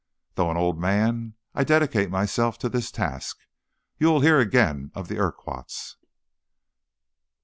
"Though 0.33 0.49
an 0.49 0.57
old 0.57 0.79
man, 0.79 1.35
I 1.53 1.63
dedicate 1.63 2.09
myself 2.09 2.57
to 2.57 2.69
this 2.69 2.89
task. 2.89 3.37
You 3.99 4.07
will 4.07 4.21
hear 4.21 4.39
again 4.39 4.89
of 4.95 5.09
the 5.09 5.19
Urquharts." 5.19 5.89
CHAPTER 5.99 6.07
V. 6.07 7.27